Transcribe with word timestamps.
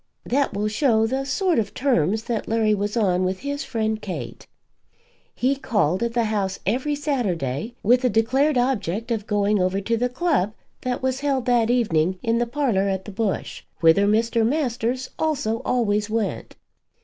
That 0.25 0.55
will 0.55 0.67
show 0.67 1.05
the 1.05 1.25
sort 1.25 1.59
of 1.59 1.75
terms 1.75 2.23
that 2.23 2.47
Larry 2.47 2.73
was 2.73 2.97
on 2.97 3.23
with 3.23 3.41
his 3.41 3.63
friend 3.63 4.01
Kate. 4.01 4.47
He 5.35 5.55
called 5.55 6.01
at 6.01 6.13
the 6.15 6.23
house 6.23 6.57
every 6.65 6.95
Saturday 6.95 7.75
with 7.83 8.01
the 8.01 8.09
declared 8.09 8.57
object 8.57 9.11
of 9.11 9.27
going 9.27 9.61
over 9.61 9.79
to 9.79 9.97
the 9.97 10.09
club 10.09 10.55
that 10.81 11.03
was 11.03 11.19
held 11.19 11.45
that 11.45 11.69
evening 11.69 12.17
in 12.23 12.39
the 12.39 12.47
parlour 12.47 12.89
at 12.89 13.05
the 13.05 13.11
Bush, 13.11 13.61
whither 13.81 14.07
Mr. 14.07 14.43
Masters 14.43 15.11
also 15.19 15.59
always 15.65 16.09
went. 16.09 16.55